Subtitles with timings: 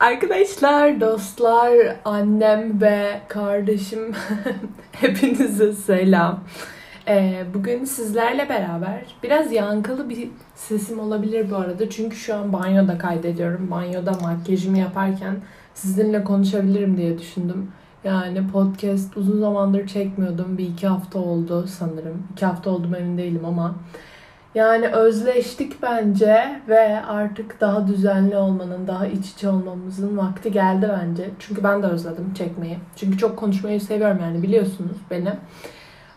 [0.00, 4.14] Arkadaşlar, dostlar, annem ve kardeşim
[4.92, 6.40] hepinize selam.
[7.08, 11.90] Ee, bugün sizlerle beraber biraz yankılı bir sesim olabilir bu arada.
[11.90, 13.70] Çünkü şu an banyoda kaydediyorum.
[13.70, 15.36] Banyoda makyajımı yaparken
[15.74, 17.72] sizinle konuşabilirim diye düşündüm.
[18.04, 20.58] Yani podcast uzun zamandır çekmiyordum.
[20.58, 22.22] Bir iki hafta oldu sanırım.
[22.32, 23.74] İki hafta oldu emin değilim ama
[24.58, 31.30] yani özleştik bence ve artık daha düzenli olmanın, daha iç içe olmamızın vakti geldi bence.
[31.38, 32.78] Çünkü ben de özledim çekmeyi.
[32.96, 35.32] Çünkü çok konuşmayı seviyorum yani biliyorsunuz beni.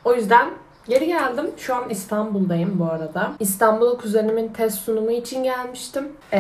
[0.05, 0.50] O yüzden
[0.88, 1.45] Geri geldim.
[1.58, 3.31] Şu an İstanbul'dayım bu arada.
[3.39, 6.08] İstanbul'a kuzenimin test sunumu için gelmiştim.
[6.34, 6.39] Ee,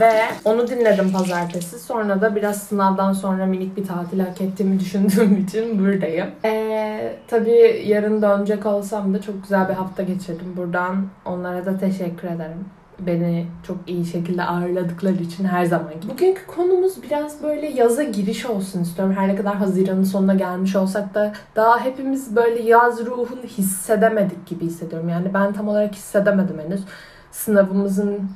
[0.00, 0.12] ve
[0.44, 1.78] onu dinledim pazartesi.
[1.78, 6.30] Sonra da biraz sınavdan sonra minik bir tatil hak ettiğimi düşündüğüm için buradayım.
[6.44, 10.54] Ee, tabii yarın dönecek olsam da çok güzel bir hafta geçirdim.
[10.56, 12.64] Buradan onlara da teşekkür ederim
[13.06, 15.88] beni çok iyi şekilde ağırladıkları için her zaman.
[16.12, 19.14] Bugünkü konumuz biraz böyle yaza giriş olsun istiyorum.
[19.18, 24.64] Her ne kadar Haziran'ın sonuna gelmiş olsak da daha hepimiz böyle yaz ruhunu hissedemedik gibi
[24.64, 25.08] hissediyorum.
[25.08, 26.84] Yani ben tam olarak hissedemedim henüz.
[27.30, 28.30] Sınavımızın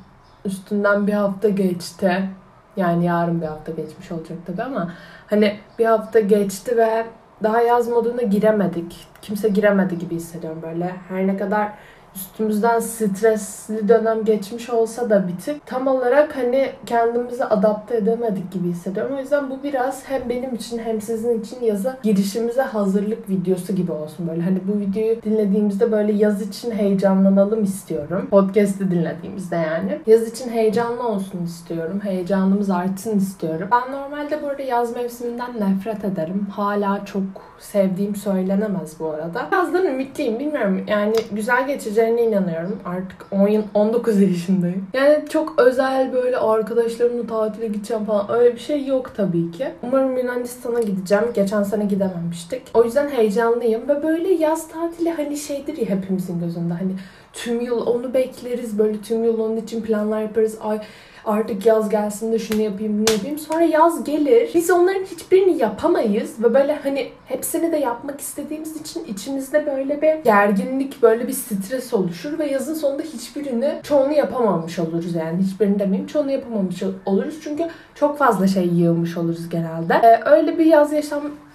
[0.45, 2.29] üstünden bir hafta geçti.
[2.77, 4.91] Yani yarın bir hafta geçmiş olacak tabii ama
[5.27, 7.05] hani bir hafta geçti ve
[7.43, 9.07] daha yaz moduna giremedik.
[9.21, 10.95] Kimse giremedi gibi hissediyorum böyle.
[11.09, 11.71] Her ne kadar
[12.15, 18.67] üstümüzden stresli dönem geçmiş olsa da bir tık tam olarak hani kendimizi adapte edemedik gibi
[18.67, 19.15] hissediyorum.
[19.17, 23.91] O yüzden bu biraz hem benim için hem sizin için yaza girişimize hazırlık videosu gibi
[23.91, 24.27] olsun.
[24.27, 28.27] Böyle hani bu videoyu dinlediğimizde böyle yaz için heyecanlanalım istiyorum.
[28.29, 29.99] Podcast'ı dinlediğimizde yani.
[30.07, 31.99] Yaz için heyecanlı olsun istiyorum.
[32.03, 33.67] Heyecanımız artsın istiyorum.
[33.71, 36.47] Ben normalde burada yaz mevsiminden nefret ederim.
[36.51, 37.23] Hala çok
[37.59, 39.49] sevdiğim söylenemez bu arada.
[39.51, 40.83] Yazdan ümitliyim bilmiyorum.
[40.87, 42.79] Yani güzel geçecek olabileceğine inanıyorum.
[42.85, 44.87] Artık 10, 19 yaşındayım.
[44.93, 49.67] Yani çok özel böyle arkadaşlarımla tatile gideceğim falan öyle bir şey yok tabii ki.
[49.83, 51.25] Umarım Yunanistan'a gideceğim.
[51.33, 52.61] Geçen sene gidememiştik.
[52.73, 56.91] O yüzden heyecanlıyım ve böyle yaz tatili hani şeydir ya hepimizin gözünde hani
[57.33, 60.57] tüm yıl onu bekleriz böyle tüm yıl onun için planlar yaparız.
[60.61, 60.79] Ay
[61.25, 63.39] artık yaz gelsin de şunu yapayım bunu yapayım.
[63.39, 64.51] Sonra yaz gelir.
[64.53, 70.23] Biz onların hiçbirini yapamayız ve böyle hani hepsini de yapmak istediğimiz için içimizde böyle bir
[70.23, 75.43] gerginlik, böyle bir stres oluşur ve yazın sonunda hiçbirini çoğunu yapamamış oluruz yani.
[75.43, 79.93] Hiçbirini demeyeyim çoğunu yapamamış oluruz çünkü çok fazla şey yığılmış oluruz genelde.
[79.93, 80.93] Ee, öyle bir yaz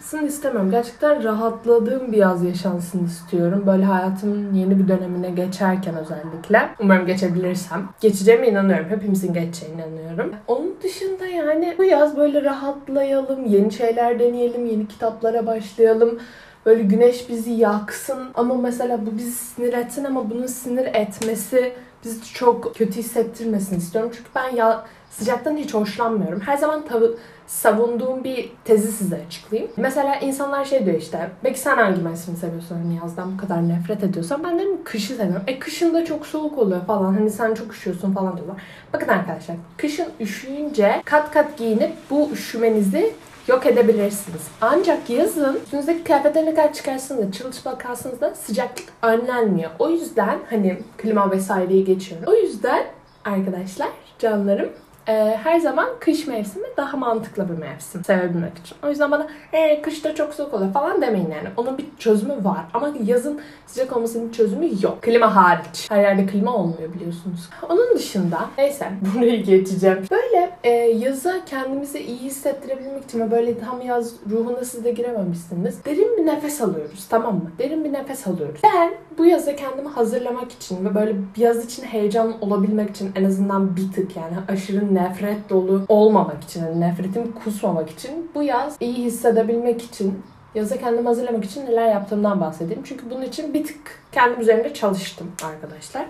[0.00, 0.70] yaşansın istemiyorum.
[0.70, 3.62] Gerçekten rahatladığım bir yaz yaşansın istiyorum.
[3.66, 6.68] Böyle hayatımın yeni bir dönemine geçerken özellikle.
[6.80, 7.88] Umarım geçebilirsem.
[8.00, 8.90] Geçeceğime inanıyorum.
[8.90, 10.34] Hepimizin geçeceğine inanıyorum.
[10.46, 16.18] Onun dışında yani bu yaz böyle rahatlayalım, yeni şeyler deneyelim, yeni kitaplara başlayalım
[16.66, 21.72] böyle güneş bizi yaksın ama mesela bu bizi sinir etsin ama bunun sinir etmesi
[22.04, 24.10] bizi çok kötü hissettirmesin istiyorum.
[24.16, 26.40] Çünkü ben ya sıcaktan hiç hoşlanmıyorum.
[26.40, 27.14] Her zaman tav-
[27.46, 29.72] savunduğum bir tezi size açıklayayım.
[29.76, 34.04] Mesela insanlar şey diyor işte, belki sen hangi mevsimi seviyorsun hani yazdan bu kadar nefret
[34.04, 35.42] ediyorsan ben derim kışı seviyorum.
[35.46, 38.56] E kışın da çok soğuk oluyor falan hani sen çok üşüyorsun falan diyorlar.
[38.92, 43.14] Bakın arkadaşlar kışın üşüyünce kat kat giyinip bu üşümenizi
[43.50, 44.42] yok edebilirsiniz.
[44.60, 49.70] Ancak yazın üstünüzdeki kıyafetleri ne kadar çıkarsınız da çırılçıplak kalsınız da sıcaklık önlenmiyor.
[49.78, 52.28] O yüzden hani klima vesaireyi geçiyorum.
[52.32, 52.84] O yüzden
[53.24, 54.70] arkadaşlar canlarım
[55.08, 55.12] e,
[55.42, 58.76] her zaman kış mevsimi daha mantıklı bir mevsim sevebilmek için.
[58.84, 61.48] O yüzden bana e, kışta çok soğuk oluyor falan demeyin yani.
[61.56, 65.02] Onun bir çözümü var ama yazın sıcak olmasının bir çözümü yok.
[65.02, 65.90] Klima hariç.
[65.90, 67.50] Her yerde klima olmuyor biliyorsunuz.
[67.68, 69.98] Onun dışında neyse burayı geçeceğim.
[70.10, 75.84] Böyle e, yaza kendimizi iyi hissettirebilmek için ve böyle tam yaz ruhuna siz de girememişsiniz.
[75.84, 77.50] Derin bir nefes alıyoruz tamam mı?
[77.58, 78.60] Derin bir nefes alıyoruz.
[78.64, 83.76] Ben bu yaza kendimi hazırlamak için ve böyle yaz için heyecan olabilmek için en azından
[83.76, 88.94] bir tık yani aşırı nefret dolu olmamak için, yani nefretimi kusmamak için bu yaz iyi
[88.94, 90.22] hissedebilmek için
[90.54, 92.82] yaza kendimi hazırlamak için neler yaptığımdan bahsedeyim.
[92.84, 93.80] Çünkü bunun için bir tık
[94.12, 96.06] kendim üzerinde çalıştım arkadaşlar.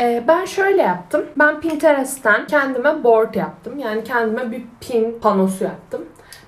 [0.00, 1.24] Ee, ben şöyle yaptım.
[1.38, 3.78] Ben Pinterest'ten kendime board yaptım.
[3.78, 6.04] Yani kendime bir pin panosu yaptım.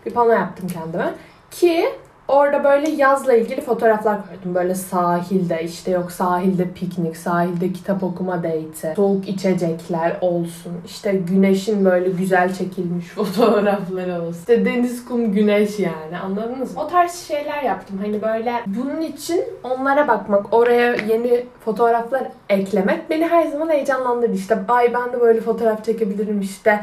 [0.07, 1.15] Bir pano yaptım kendime.
[1.51, 1.87] Ki
[2.29, 4.55] Orada böyle yazla ilgili fotoğraflar koydum.
[4.55, 10.73] Böyle sahilde işte yok sahilde piknik, sahilde kitap okuma date'i, soğuk içecekler olsun.
[10.87, 14.39] İşte güneşin böyle güzel çekilmiş fotoğrafları olsun.
[14.41, 16.83] İşte deniz, kum, güneş yani anladınız mı?
[16.83, 17.99] O tarz şeyler yaptım.
[18.05, 24.35] Hani böyle bunun için onlara bakmak, oraya yeni fotoğraflar eklemek beni her zaman heyecanlandırdı.
[24.35, 26.81] İşte ay ben de böyle fotoğraf çekebilirim işte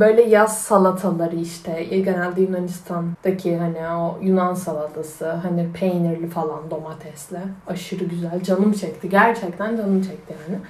[0.00, 8.04] böyle yaz salataları işte genelde Yunanistan'daki hani o Yunan salatası hani peynirli falan domatesle aşırı
[8.04, 10.60] güzel canım çekti gerçekten canım çekti yani.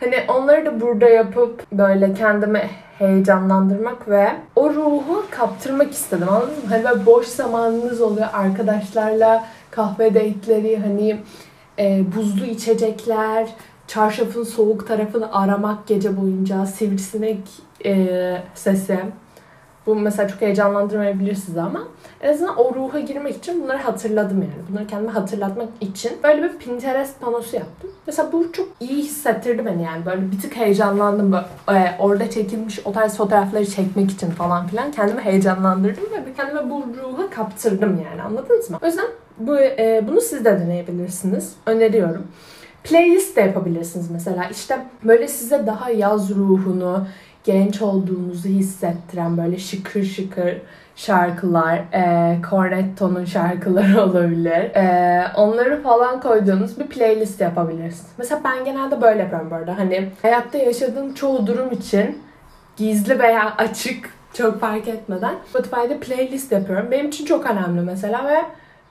[0.00, 6.68] Hani onları da burada yapıp böyle kendimi heyecanlandırmak ve o ruhu kaptırmak istedim anladın mı?
[6.68, 11.16] Hani boş zamanınız oluyor arkadaşlarla kahve date'leri hani
[11.78, 13.48] e, buzlu içecekler,
[13.86, 17.38] çarşafın soğuk tarafını aramak gece boyunca, sivrisinek
[17.84, 18.98] e, sesi.
[19.86, 21.82] Bu mesela çok heyecanlandırmayabilir sizi ama
[22.20, 24.68] en azından o ruha girmek için bunları hatırladım yani.
[24.70, 27.90] Bunları kendime hatırlatmak için böyle bir Pinterest panosu yaptım.
[28.06, 30.06] Mesela bu çok iyi hissettirdi beni yani.
[30.06, 31.32] Böyle bir tık heyecanlandım.
[31.68, 34.92] Böyle, e, orada çekilmiş o tarz fotoğrafları çekmek için falan filan.
[34.92, 38.22] Kendimi heyecanlandırdım ve kendime bu ruha kaptırdım yani.
[38.22, 38.78] Anladınız mı?
[38.82, 39.06] O yüzden
[39.38, 41.52] bu, e, bunu siz de deneyebilirsiniz.
[41.66, 42.26] Öneriyorum.
[42.88, 44.44] Playlist de yapabilirsiniz mesela.
[44.44, 47.06] İşte böyle size daha yaz ruhunu,
[47.44, 50.54] genç olduğunuzu hissettiren böyle şıkır şıkır
[50.96, 54.74] şarkılar, e, Cornetto'nun şarkıları olabilir.
[54.74, 58.12] E, onları falan koyduğunuz bir playlist yapabilirsiniz.
[58.18, 59.78] Mesela ben genelde böyle yapıyorum bu arada.
[59.78, 62.22] Hani hayatta yaşadığım çoğu durum için
[62.76, 66.90] gizli veya açık çok fark etmeden Spotify'da playlist yapıyorum.
[66.90, 68.44] Benim için çok önemli mesela ve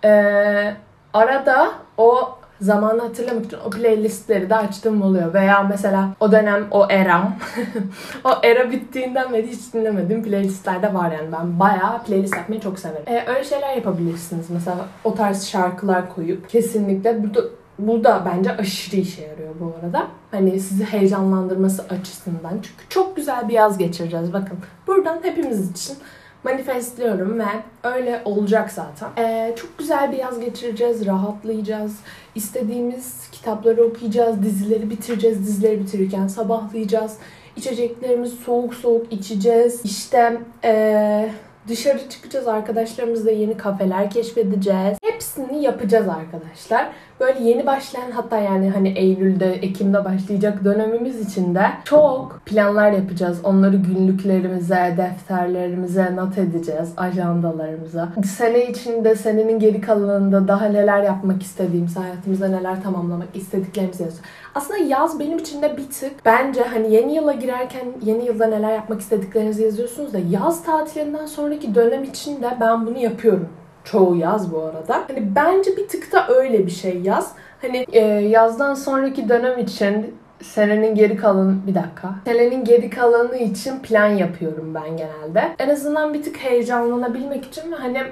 [0.07, 0.74] e,
[1.13, 5.34] arada o zamanı hatırlamak için o playlistleri de açtığım oluyor.
[5.34, 7.36] Veya mesela o dönem o eram
[8.24, 11.31] o era bittiğinden beri hiç dinlemediğim playlistlerde var yani.
[11.31, 13.04] Ben bayağı playlist yapmayı çok severim.
[13.07, 14.50] Ee, öyle şeyler yapabilirsiniz.
[14.50, 17.42] Mesela o tarz şarkılar koyup kesinlikle burada
[17.80, 20.07] bu da bence aşırı işe yarıyor bu arada.
[20.31, 22.52] Hani sizi heyecanlandırması açısından.
[22.52, 24.34] Çünkü çok güzel bir yaz geçireceğiz.
[24.34, 24.57] Bakın
[24.88, 25.98] buradan hepimiz için
[26.45, 27.45] manifestliyorum ve
[27.83, 29.09] öyle olacak zaten.
[29.18, 31.95] Ee, çok güzel bir yaz geçireceğiz, rahatlayacağız.
[32.36, 35.47] İstediğimiz kitapları okuyacağız, dizileri bitireceğiz.
[35.47, 37.18] Dizileri bitirirken sabahlayacağız.
[37.56, 39.81] İçeceklerimizi soğuk soğuk içeceğiz.
[39.86, 41.30] İşte ee,
[41.68, 42.47] dışarı çıkacağız.
[42.47, 44.97] Arkadaşlarımızla yeni kafeler keşfedeceğiz.
[45.16, 46.88] Hepsini yapacağız arkadaşlar.
[47.20, 53.40] Böyle yeni başlayan hatta yani hani Eylül'de, Ekim'de başlayacak dönemimiz içinde çok planlar yapacağız.
[53.44, 58.10] Onları günlüklerimize, defterlerimize not edeceğiz, ajandalarımıza.
[58.26, 64.30] Sene içinde, senenin geri kalanında daha neler yapmak istediğimiz, hayatımızda neler tamamlamak istediklerimizi yazıyoruz.
[64.56, 68.74] Aslında yaz benim için de bir tık bence hani yeni yıla girerken yeni yılda neler
[68.74, 73.50] yapmak istediklerinizi yazıyorsunuz da yaz tatilinden sonraki dönem için de ben bunu yapıyorum
[73.86, 75.04] çoğu yaz bu arada.
[75.08, 77.32] Hani bence bir tık da öyle bir şey yaz.
[77.62, 82.16] Hani e, yazdan sonraki dönem için senenin geri kalanı bir dakika.
[82.26, 85.56] Senenin geri kalanı için plan yapıyorum ben genelde.
[85.60, 88.04] En azından bir tık heyecanlanabilmek için ve hani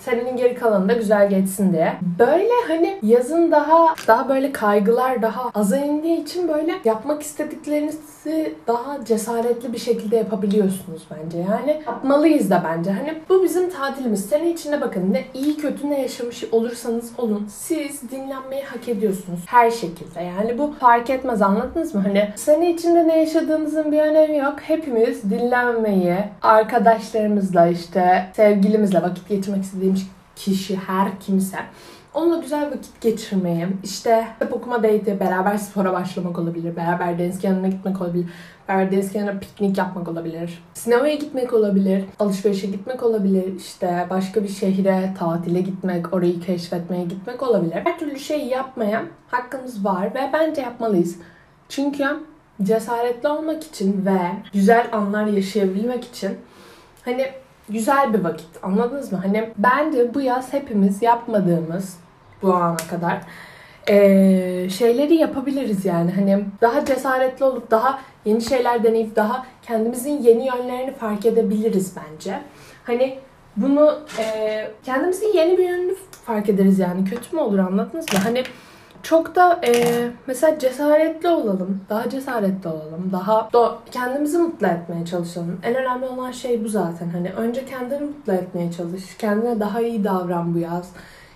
[0.00, 1.92] senenin geri kalanı da güzel geçsin diye.
[2.18, 9.04] Böyle hani yazın daha daha böyle kaygılar daha aza indiği için böyle yapmak istediklerinizi daha
[9.04, 11.38] cesaretli bir şekilde yapabiliyorsunuz bence.
[11.38, 12.90] Yani yapmalıyız da bence.
[12.90, 14.26] Hani bu bizim tatilimiz.
[14.26, 17.46] Sene içinde bakın ne iyi kötü ne yaşamış olursanız olun.
[17.50, 19.40] Siz dinlenmeyi hak ediyorsunuz.
[19.46, 20.22] Her şekilde.
[20.22, 22.02] Yani bu fark etmez anladınız mı?
[22.06, 24.54] Hani sene içinde ne yaşadığınızın bir önemi yok.
[24.62, 29.89] Hepimiz dinlenmeyi arkadaşlarımızla işte sevgilimizle vakit geçirmek istediğimiz
[30.44, 31.58] kişi her kimse
[32.14, 37.68] Onunla güzel vakit geçirmeyi, işte kitap okuma date'i, beraber spora başlamak olabilir, beraber deniz kenarına
[37.68, 38.26] gitmek olabilir,
[38.68, 44.48] beraber deniz kenarına piknik yapmak olabilir, sinemaya gitmek olabilir, alışverişe gitmek olabilir, işte başka bir
[44.48, 47.80] şehre tatile gitmek, orayı keşfetmeye gitmek olabilir.
[47.84, 51.16] Her türlü şeyi yapmaya hakkımız var ve bence yapmalıyız.
[51.68, 52.06] Çünkü
[52.62, 54.18] cesaretli olmak için ve
[54.52, 56.30] güzel anlar yaşayabilmek için
[57.04, 57.26] hani
[57.70, 58.48] güzel bir vakit.
[58.62, 59.18] Anladınız mı?
[59.22, 61.96] Hani bence bu yaz hepimiz yapmadığımız
[62.42, 63.20] bu ana kadar
[63.88, 66.12] ee, şeyleri yapabiliriz yani.
[66.12, 72.40] Hani daha cesaretli olup daha yeni şeyler deneyip daha kendimizin yeni yönlerini fark edebiliriz bence.
[72.84, 73.18] Hani
[73.56, 77.04] bunu e, kendimizin yeni bir yönünü fark ederiz yani.
[77.04, 78.18] Kötü mü olur anladınız mı?
[78.22, 78.42] Hani
[79.02, 79.72] çok da e,
[80.26, 81.80] mesela cesaretli olalım.
[81.90, 83.10] Daha cesaretli olalım.
[83.12, 85.60] Daha do- kendimizi mutlu etmeye çalışalım.
[85.62, 87.08] En önemli olan şey bu zaten.
[87.10, 89.16] Hani önce kendini mutlu etmeye çalış.
[89.16, 90.90] Kendine daha iyi davran bu yaz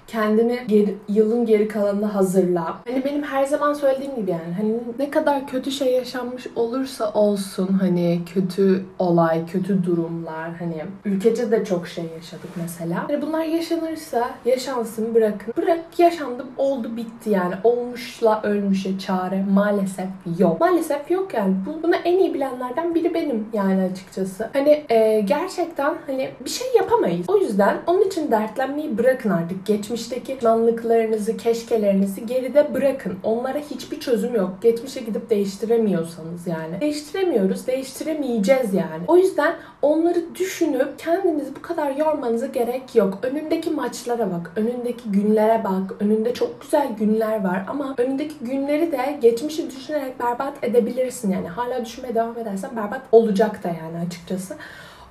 [0.06, 2.78] kendini geri, yılın geri kalanına hazırla.
[2.88, 7.68] Hani benim her zaman söylediğim gibi yani hani ne kadar kötü şey yaşanmış olursa olsun
[7.80, 13.08] hani kötü olay, kötü durumlar hani ülkece de çok şey yaşadık mesela.
[13.08, 15.54] Hani bunlar yaşanırsa yaşansın bırakın.
[15.56, 20.08] Bırak yaşandı oldu bitti yani olmuşla ölmüşe çare maalesef
[20.38, 20.60] yok.
[20.60, 21.54] Maalesef yok yani.
[21.82, 24.50] Bunu en iyi bilenlerden biri benim yani açıkçası.
[24.52, 27.28] Hani e, gerçekten hani bir şey yapamayız.
[27.28, 29.66] O yüzden onun için dertlenmeyi bırakın artık.
[29.66, 33.18] Geçmiş geçmişteki pişmanlıklarınızı, keşkelerinizi geride bırakın.
[33.22, 34.50] Onlara hiçbir çözüm yok.
[34.62, 36.80] Geçmişe gidip değiştiremiyorsanız yani.
[36.80, 39.04] Değiştiremiyoruz, değiştiremeyeceğiz yani.
[39.08, 43.18] O yüzden onları düşünüp kendinizi bu kadar yormanıza gerek yok.
[43.22, 45.96] Önündeki maçlara bak, önündeki günlere bak.
[46.00, 51.48] Önünde çok güzel günler var ama önündeki günleri de geçmişi düşünerek berbat edebilirsin yani.
[51.48, 54.56] Hala düşünmeye devam edersen berbat olacak da yani açıkçası.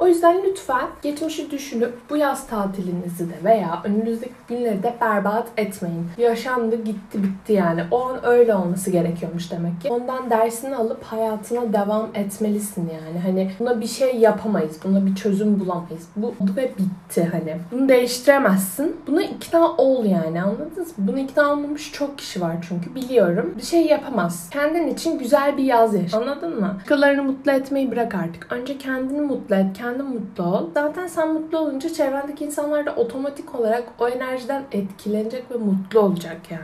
[0.03, 6.07] O yüzden lütfen geçmişi düşünüp bu yaz tatilinizi de veya önünüzdeki günleri de berbat etmeyin.
[6.17, 7.83] Yaşandı gitti bitti yani.
[7.91, 9.89] O an öyle olması gerekiyormuş demek ki.
[9.89, 13.19] Ondan dersini alıp hayatına devam etmelisin yani.
[13.19, 14.79] Hani buna bir şey yapamayız.
[14.83, 16.07] Buna bir çözüm bulamayız.
[16.15, 17.57] Bu oldu ve bitti hani.
[17.71, 18.95] Bunu değiştiremezsin.
[19.07, 21.07] Buna ikna ol yani anladınız mı?
[21.07, 23.53] Buna ikna olmamış çok kişi var çünkü biliyorum.
[23.57, 24.49] Bir şey yapamaz.
[24.51, 26.17] Kendin için güzel bir yaz yaşa.
[26.17, 26.77] Anladın mı?
[26.79, 28.47] Başkalarını mutlu etmeyi bırak artık.
[28.51, 29.67] Önce kendini mutlu et.
[29.93, 30.69] Kendin mutlu ol.
[30.73, 36.37] Zaten sen mutlu olunca çevrendeki insanlar da otomatik olarak o enerjiden etkilenecek ve mutlu olacak
[36.49, 36.63] yani.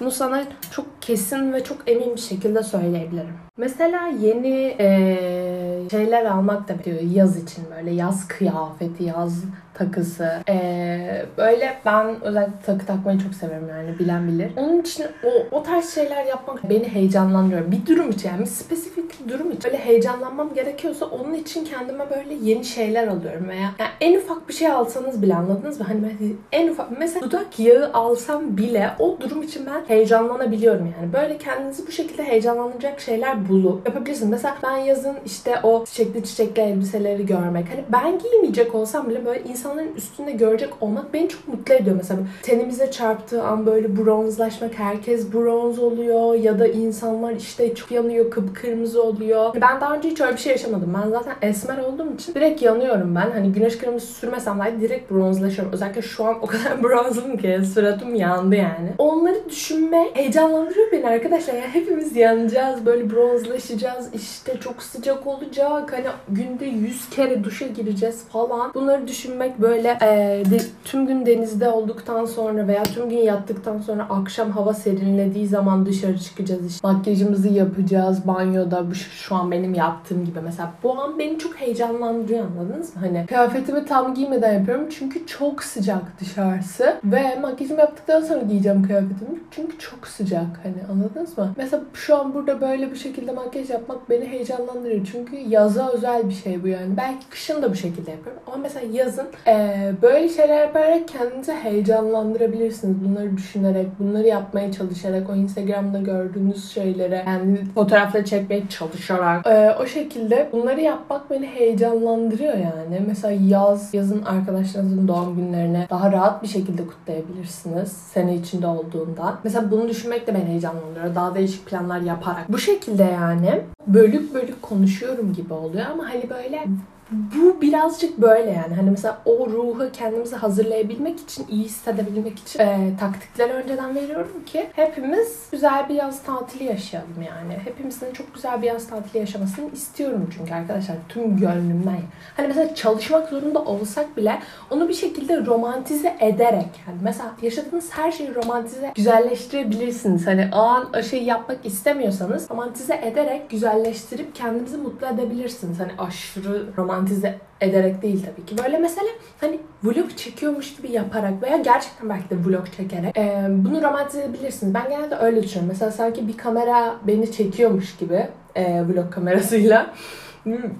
[0.00, 3.34] Bunu sana çok kesin ve çok emin bir şekilde söyleyebilirim.
[3.56, 9.44] Mesela yeni e, şeyler almak da diyor yaz için böyle yaz kıyafeti, yaz
[9.78, 10.30] takısı.
[10.48, 14.50] Ee, böyle ben özellikle takı takmayı çok severim yani bilen bilir.
[14.56, 17.70] Onun için o, o tarz şeyler yapmak beni heyecanlandırıyor.
[17.72, 22.10] Bir durum için yani bir spesifik bir durum için böyle heyecanlanmam gerekiyorsa onun için kendime
[22.10, 25.86] böyle yeni şeyler alıyorum veya yani en ufak bir şey alsanız bile anladınız mı?
[25.88, 26.12] Hani
[26.52, 31.12] en ufak mesela dudak yağı alsam bile o durum için ben heyecanlanabiliyorum yani.
[31.12, 34.30] Böyle kendinizi bu şekilde heyecanlandıracak şeyler bulup yapabilirsiniz.
[34.30, 37.66] Mesela ben yazın işte o çiçekli çiçekli elbiseleri görmek.
[37.70, 41.96] Hani ben giymeyecek olsam bile böyle insanların üstünde görecek olmak beni çok mutlu ediyor.
[41.96, 48.30] Mesela tenimize çarptığı an böyle bronzlaşmak herkes bronz oluyor ya da insanlar işte çok yanıyor
[48.30, 49.54] kıpkırmızı oluyor.
[49.60, 50.96] Ben daha önce hiç öyle bir şey yaşamadım.
[51.04, 53.30] Ben zaten esmer olduğum için direkt yanıyorum ben.
[53.30, 55.72] Hani güneş kremi sürmesem dahi direkt bronzlaşıyorum.
[55.72, 58.92] Özellikle şu an o kadar bronzum ki suratım yandı yani.
[58.98, 61.54] Onları düşünme heyecanlandırıyor beni arkadaşlar.
[61.54, 62.86] Yani hepimiz yanacağız.
[62.86, 64.08] Böyle bronzlaşacağız.
[64.14, 65.92] İşte çok sıcak olacak.
[65.92, 68.74] Hani günde 100 kere duşa gireceğiz falan.
[68.74, 74.06] Bunları düşünmek böyle e, de, tüm gün denizde olduktan sonra veya tüm gün yattıktan sonra
[74.10, 76.66] akşam hava serinlediği zaman dışarı çıkacağız.
[76.66, 78.90] İşte makyajımızı yapacağız banyoda.
[78.90, 80.40] Bu şu an benim yaptığım gibi.
[80.44, 83.02] Mesela bu an beni çok heyecanlandırıyor anladınız mı?
[83.02, 89.40] Hani kıyafetimi tam giymeden yapıyorum çünkü çok sıcak dışarısı ve makyajımı yaptıktan sonra giyeceğim kıyafetimi
[89.50, 91.54] çünkü çok sıcak hani anladınız mı?
[91.56, 96.34] Mesela şu an burada böyle bir şekilde makyaj yapmak beni heyecanlandırıyor çünkü yaza özel bir
[96.34, 96.96] şey bu yani.
[96.96, 103.04] Belki kışın da bu şekilde yapıyorum ama mesela yazın e, böyle şeyler yaparak kendinizi heyecanlandırabilirsiniz.
[103.04, 109.86] Bunları düşünerek, bunları yapmaya çalışarak, o Instagram'da gördüğünüz şeylere yani fotoğrafları çekmeye çalışarak e, o
[109.86, 113.02] şekilde bunları yapmak beni heyecanlandırıyor yani.
[113.06, 117.92] Mesela yaz, yazın arkadaşlarınızın doğum günlerine daha rahat bir şekilde kutlayabilirsiniz.
[117.92, 119.38] Sene içinde olduğunda.
[119.44, 121.14] Mesela bunu düşünmek de beni heyecanlandırıyor.
[121.14, 122.52] Daha değişik planlar yaparak.
[122.52, 126.64] Bu şekilde yani bölük bölük konuşuyorum gibi oluyor ama hani böyle
[127.10, 128.74] bu birazcık böyle yani.
[128.74, 134.66] Hani mesela o ruhu kendimizi hazırlayabilmek için, iyi hissedebilmek için e, taktikleri önceden veriyorum ki
[134.72, 137.58] hepimiz güzel bir yaz tatili yaşayalım yani.
[137.64, 142.00] Hepimizin çok güzel bir yaz tatili yaşamasını istiyorum çünkü arkadaşlar tüm gönlümden.
[142.36, 144.38] Hani mesela çalışmak zorunda olsak bile
[144.70, 150.26] onu bir şekilde romantize ederek yani mesela yaşadığınız her şeyi romantize güzelleştirebilirsiniz.
[150.26, 155.80] Hani an o şeyi yapmak istemiyorsanız romantize ederek güzelleştirip kendinizi mutlu edebilirsiniz.
[155.80, 158.64] Hani aşırı romantize romantize ederek değil tabii ki.
[158.64, 159.06] Böyle mesela
[159.40, 164.74] hani vlog çekiyormuş gibi yaparak veya gerçekten belki de vlog çekerek e, bunu romantize edebilirsiniz.
[164.74, 165.68] Ben genelde öyle düşünüyorum.
[165.68, 169.94] Mesela sanki bir kamera beni çekiyormuş gibi e, vlog kamerasıyla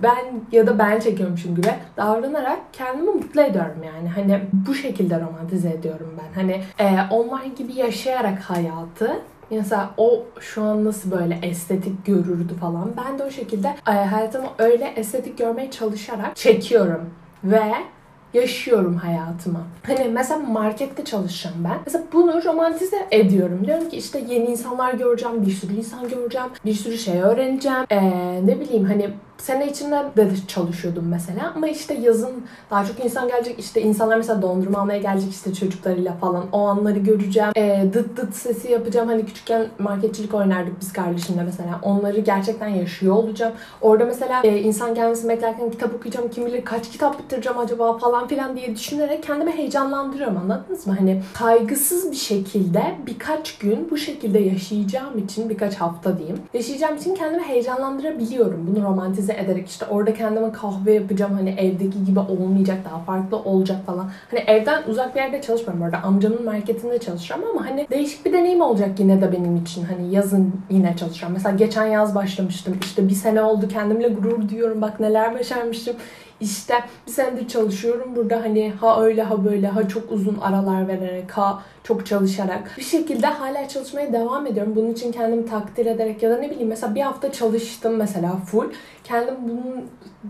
[0.02, 0.16] ben
[0.52, 4.08] ya da ben çekiyormuşum gibi davranarak kendimi mutlu ediyorum yani.
[4.08, 6.40] Hani bu şekilde romantize ediyorum ben.
[6.40, 12.92] Hani e, onlar gibi yaşayarak hayatı Mesela o şu an nasıl böyle estetik görürdü falan.
[12.96, 17.10] Ben de o şekilde e, hayatımı öyle estetik görmeye çalışarak çekiyorum.
[17.44, 17.62] Ve
[18.34, 19.58] yaşıyorum hayatımı.
[19.82, 21.78] Hani mesela markette çalışacağım ben.
[21.86, 23.66] Mesela bunu romantize ediyorum.
[23.66, 27.86] Diyorum ki işte yeni insanlar göreceğim, bir sürü insan göreceğim, bir sürü şey öğreneceğim.
[27.90, 28.00] Ee,
[28.46, 31.52] ne bileyim hani sene içinde de çalışıyordum mesela.
[31.56, 33.58] Ama işte yazın daha çok insan gelecek.
[33.58, 36.44] İşte insanlar mesela dondurma almaya gelecek işte çocuklarıyla falan.
[36.52, 37.50] O anları göreceğim.
[37.56, 39.08] Ee, dıt dıt sesi yapacağım.
[39.08, 41.80] Hani küçükken marketçilik oynardık biz kardeşimle mesela.
[41.82, 43.52] Onları gerçekten yaşıyor olacağım.
[43.80, 46.30] Orada mesela e, insan gelmesini beklerken kitap okuyacağım.
[46.30, 50.36] Kim bilir kaç kitap bitireceğim acaba falan filan diye düşünerek kendimi heyecanlandırıyorum.
[50.36, 50.96] Anladınız mı?
[50.98, 57.14] Hani kaygısız bir şekilde birkaç gün bu şekilde yaşayacağım için birkaç hafta diyeyim yaşayacağım için
[57.14, 58.66] kendimi heyecanlandırabiliyorum.
[58.66, 63.36] Bunu romantize romantize ederek işte orada kendime kahve yapacağım hani evdeki gibi olmayacak daha farklı
[63.36, 64.10] olacak falan.
[64.30, 68.60] Hani evden uzak bir yerde çalışmıyorum orada amcamın marketinde çalışıyorum ama hani değişik bir deneyim
[68.60, 69.84] olacak yine de benim için.
[69.84, 71.32] Hani yazın yine çalışacağım.
[71.32, 72.78] Mesela geçen yaz başlamıştım.
[72.80, 74.82] İşte bir sene oldu kendimle gurur duyuyorum.
[74.82, 75.96] Bak neler başarmışım.
[76.40, 76.74] İşte
[77.06, 81.62] bir senedir çalışıyorum burada hani ha öyle ha böyle ha çok uzun aralar vererek ha
[81.84, 84.72] çok çalışarak bir şekilde hala çalışmaya devam ediyorum.
[84.76, 88.66] Bunun için kendimi takdir ederek ya da ne bileyim mesela bir hafta çalıştım mesela full.
[89.04, 89.84] Kendim bunu,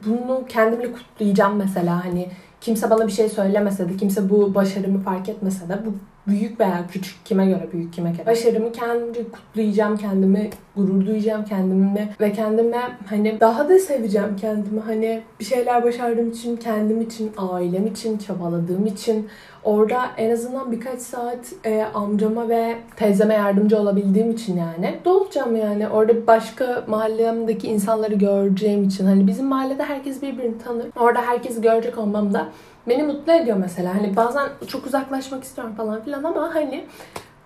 [0.07, 2.29] bunu kendimle kutlayacağım mesela hani
[2.61, 5.91] kimse bana bir şey söylemese de kimse bu başarımı fark etmese de bu
[6.27, 8.27] büyük veya küçük kime göre büyük kime göre.
[8.27, 14.81] Başarımı kendimce kutlayacağım kendimi gurur duyacağım kendimle ve kendime hani daha da seveceğim kendimi.
[14.81, 19.29] Hani bir şeyler başardığım için kendim için ailem için çabaladığım için.
[19.65, 24.99] Orada en azından birkaç saat e, amcama ve teyzeme yardımcı olabildiğim için yani.
[25.05, 25.89] Dolacağım yani.
[25.89, 29.07] Orada başka mahallemdeki insanları göreceğim için.
[29.07, 30.87] Hani bizim mahallede herkes birbirini tanır.
[30.97, 32.49] Orada herkesi görecek olmam da
[32.89, 33.95] beni mutlu ediyor mesela.
[33.95, 36.85] Hani bazen çok uzaklaşmak istiyorum falan filan ama hani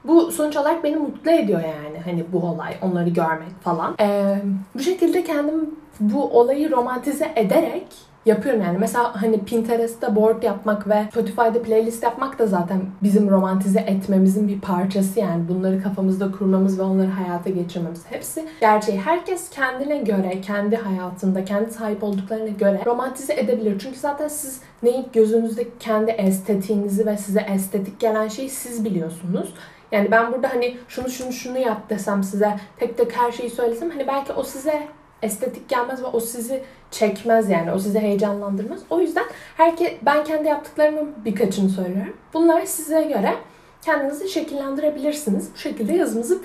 [0.05, 3.95] bu sonuç olarak beni mutlu ediyor yani hani bu olay onları görmek falan.
[4.01, 4.37] Ee,
[4.75, 7.87] bu şekilde kendim bu olayı romantize ederek
[8.27, 8.79] yapıyorum yani.
[8.79, 14.61] Mesela hani Pinterest'te board yapmak ve Spotify'da playlist yapmak da zaten bizim romantize etmemizin bir
[14.61, 15.49] parçası yani.
[15.49, 18.05] Bunları kafamızda kurmamız ve onları hayata geçirmemiz.
[18.11, 19.01] Hepsi gerçeği.
[19.01, 23.79] Herkes kendine göre, kendi hayatında, kendi sahip olduklarına göre romantize edebilir.
[23.79, 29.55] Çünkü zaten siz neyi gözünüzde kendi estetiğinizi ve size estetik gelen şeyi siz biliyorsunuz.
[29.93, 33.91] Yani ben burada hani şunu şunu şunu yap desem size tek tek her şeyi söylesem
[33.91, 34.83] hani belki o size
[35.23, 37.73] estetik gelmez ve o sizi çekmez yani.
[37.73, 38.81] O sizi heyecanlandırmaz.
[38.91, 39.25] O yüzden
[39.57, 42.17] herke ben kendi yaptıklarımın birkaçını söylüyorum.
[42.35, 43.35] Bunlar size göre
[43.83, 45.49] kendinizi şekillendirebilirsiniz.
[45.55, 46.43] Bu şekilde yazımızı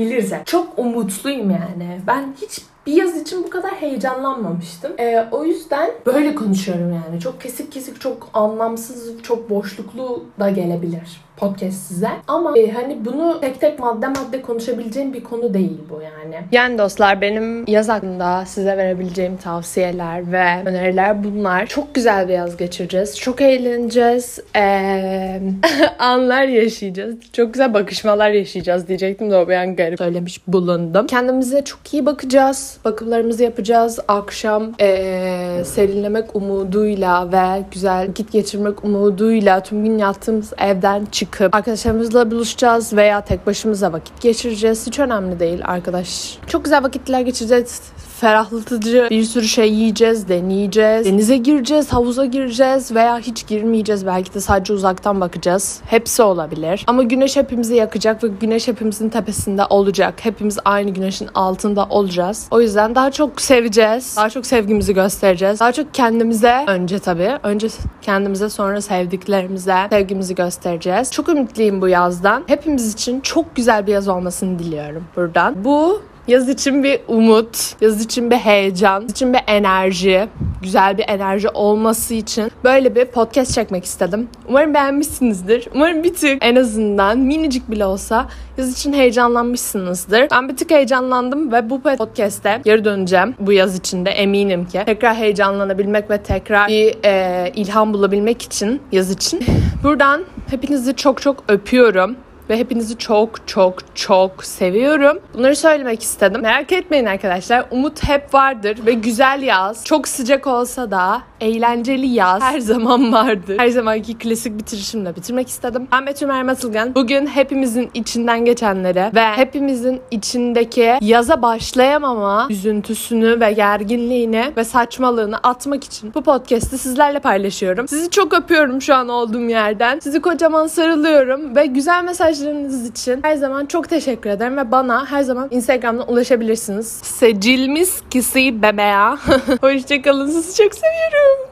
[0.00, 0.32] planlayabiliriz.
[0.46, 2.00] Çok umutluyum yani.
[2.06, 4.92] Ben hiç bir yaz için bu kadar heyecanlanmamıştım.
[5.00, 7.20] Ee, o yüzden böyle konuşuyorum yani.
[7.20, 12.08] Çok kesik kesik, çok anlamsız, çok boşluklu da gelebilir podcast size.
[12.28, 16.36] Ama e, hani bunu tek tek madde madde konuşabileceğim bir konu değil bu yani.
[16.52, 21.66] Yani dostlar benim yaz hakkında size verebileceğim tavsiyeler ve öneriler bunlar.
[21.66, 23.18] Çok güzel bir yaz geçireceğiz.
[23.20, 24.38] Çok eğleneceğiz.
[24.56, 25.40] Ee,
[25.98, 27.16] anlar yaşayacağız.
[27.32, 31.06] Çok güzel bakışmalar yaşayacağız diyecektim de o bir an söylemiş bulundum.
[31.06, 32.78] Kendimize çok iyi bakacağız.
[32.84, 33.98] Bakımlarımızı yapacağız.
[34.08, 41.54] Akşam ee, serinlemek umuduyla ve güzel vakit geçirmek umuduyla tüm gün yattığımız evden çık çıkıp
[41.54, 44.86] arkadaşlarımızla buluşacağız veya tek başımıza vakit geçireceğiz.
[44.86, 46.38] Hiç önemli değil arkadaş.
[46.46, 47.82] Çok güzel vakitler geçireceğiz
[48.20, 51.06] ferahlatıcı bir sürü şey yiyeceğiz, deneyeceğiz.
[51.06, 54.06] Denize gireceğiz, havuza gireceğiz veya hiç girmeyeceğiz.
[54.06, 55.80] Belki de sadece uzaktan bakacağız.
[55.86, 56.84] Hepsi olabilir.
[56.86, 60.14] Ama güneş hepimizi yakacak ve güneş hepimizin tepesinde olacak.
[60.22, 62.46] Hepimiz aynı güneşin altında olacağız.
[62.50, 64.16] O yüzden daha çok seveceğiz.
[64.16, 65.60] Daha çok sevgimizi göstereceğiz.
[65.60, 67.38] Daha çok kendimize önce tabii.
[67.42, 67.68] Önce
[68.02, 71.10] kendimize sonra sevdiklerimize sevgimizi göstereceğiz.
[71.12, 72.44] Çok ümitliyim bu yazdan.
[72.46, 75.64] Hepimiz için çok güzel bir yaz olmasını diliyorum buradan.
[75.64, 80.28] Bu Yaz için bir umut, yaz için bir heyecan, yaz için bir enerji,
[80.62, 84.28] güzel bir enerji olması için böyle bir podcast çekmek istedim.
[84.48, 85.68] Umarım beğenmişsinizdir.
[85.74, 88.26] Umarım bir tık en azından minicik bile olsa
[88.58, 90.28] yaz için heyecanlanmışsınızdır.
[90.30, 94.82] Ben bir tık heyecanlandım ve bu podcast'te geri döneceğim bu yaz içinde eminim ki.
[94.86, 99.40] Tekrar heyecanlanabilmek ve tekrar bir e, ilham bulabilmek için yaz için.
[99.84, 102.16] Buradan hepinizi çok çok öpüyorum
[102.50, 105.18] ve hepinizi çok çok çok seviyorum.
[105.34, 106.42] Bunları söylemek istedim.
[106.42, 107.64] Merak etmeyin arkadaşlar.
[107.70, 109.84] Umut hep vardır ve güzel yaz.
[109.84, 113.58] Çok sıcak olsa da eğlenceli yaz her zaman vardır.
[113.58, 115.88] Her zamanki klasik bitirişimle bitirmek istedim.
[115.92, 116.94] Ben Betül Mermatılgan.
[116.94, 125.84] Bugün hepimizin içinden geçenleri ve hepimizin içindeki yaza başlayamama üzüntüsünü ve gerginliğini ve saçmalığını atmak
[125.84, 127.88] için bu podcast'i sizlerle paylaşıyorum.
[127.88, 129.98] Sizi çok öpüyorum şu an olduğum yerden.
[129.98, 132.04] Sizi kocaman sarılıyorum ve güzel
[132.40, 136.86] mesajlarınız için her zaman çok teşekkür ederim ve bana her zaman Instagram'dan ulaşabilirsiniz.
[137.02, 139.18] Secilmis kisi bebeğa.
[139.60, 140.30] Hoşçakalın.
[140.30, 141.49] Sizi çok seviyorum.